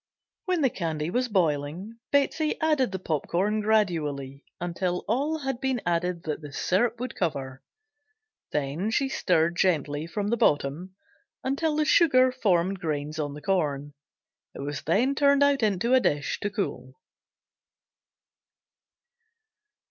When 0.45 0.61
the 0.61 0.71
candy 0.71 1.11
was 1.11 1.27
boiling 1.27 1.99
Betsey 2.11 2.59
added 2.59 2.91
the 2.91 2.97
popcorn 2.97 3.59
gradually, 3.61 4.43
until 4.59 5.05
all 5.07 5.37
had 5.37 5.59
been 5.61 5.79
added 5.85 6.23
that 6.23 6.41
the 6.41 6.51
syrup 6.51 6.99
would 6.99 7.13
cover, 7.15 7.61
then 8.51 8.91
stirred 8.91 9.55
gently 9.57 10.07
from 10.07 10.29
the 10.29 10.37
bottom 10.37 10.95
until 11.43 11.75
the 11.75 11.85
sugar 11.85 12.31
formed 12.31 12.79
grains 12.79 13.19
on 13.19 13.35
the 13.35 13.43
corn. 13.43 13.93
It 14.55 14.61
was 14.61 14.81
then 14.81 15.13
turned 15.13 15.43
into 15.43 15.93
a 15.93 15.99
dish 15.99 16.39
to 16.39 16.49
cool. 16.49 16.99